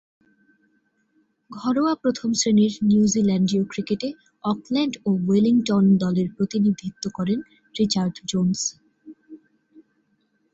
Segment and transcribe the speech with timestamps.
[1.51, 4.09] ঘরোয়া প্রথম-শ্রেণীর নিউজিল্যান্ডীয় ক্রিকেটে
[4.43, 7.39] অকল্যান্ড ও ওয়েলিংটন দলের প্রতিনিধিত্ব করেন
[7.75, 8.59] রিচার্ড জোন্স।